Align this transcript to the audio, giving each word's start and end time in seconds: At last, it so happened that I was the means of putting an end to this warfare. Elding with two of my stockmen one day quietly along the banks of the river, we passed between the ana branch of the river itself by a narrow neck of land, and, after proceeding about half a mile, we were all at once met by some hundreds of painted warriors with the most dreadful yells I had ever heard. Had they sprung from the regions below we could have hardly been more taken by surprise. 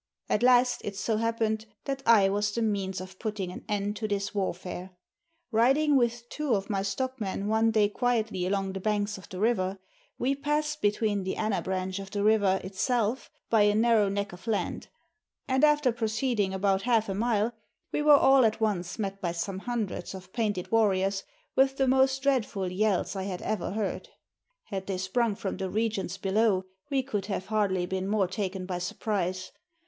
At 0.29 0.41
last, 0.41 0.81
it 0.83 0.95
so 0.95 1.17
happened 1.17 1.67
that 1.85 2.01
I 2.07 2.27
was 2.27 2.51
the 2.51 2.63
means 2.63 2.99
of 3.01 3.19
putting 3.19 3.51
an 3.51 3.63
end 3.69 3.95
to 3.97 4.07
this 4.07 4.33
warfare. 4.33 4.89
Elding 5.53 5.95
with 5.95 6.27
two 6.27 6.55
of 6.55 6.71
my 6.71 6.81
stockmen 6.81 7.47
one 7.47 7.69
day 7.69 7.87
quietly 7.87 8.47
along 8.47 8.73
the 8.73 8.79
banks 8.79 9.19
of 9.19 9.29
the 9.29 9.39
river, 9.39 9.77
we 10.17 10.33
passed 10.33 10.81
between 10.81 11.23
the 11.23 11.37
ana 11.37 11.61
branch 11.61 11.99
of 11.99 12.09
the 12.09 12.23
river 12.23 12.59
itself 12.63 13.29
by 13.51 13.61
a 13.61 13.75
narrow 13.75 14.09
neck 14.09 14.33
of 14.33 14.47
land, 14.47 14.87
and, 15.47 15.63
after 15.63 15.91
proceeding 15.91 16.51
about 16.51 16.81
half 16.81 17.07
a 17.07 17.13
mile, 17.13 17.53
we 17.91 18.01
were 18.01 18.13
all 18.17 18.43
at 18.43 18.59
once 18.59 18.97
met 18.97 19.21
by 19.21 19.31
some 19.31 19.59
hundreds 19.59 20.15
of 20.15 20.33
painted 20.33 20.71
warriors 20.71 21.23
with 21.55 21.77
the 21.77 21.87
most 21.87 22.23
dreadful 22.23 22.71
yells 22.71 23.15
I 23.15 23.25
had 23.25 23.43
ever 23.43 23.69
heard. 23.73 24.09
Had 24.63 24.87
they 24.87 24.97
sprung 24.97 25.35
from 25.35 25.57
the 25.57 25.69
regions 25.69 26.17
below 26.17 26.63
we 26.89 27.03
could 27.03 27.27
have 27.27 27.45
hardly 27.53 27.85
been 27.85 28.07
more 28.07 28.27
taken 28.27 28.65
by 28.65 28.79
surprise. 28.79 29.51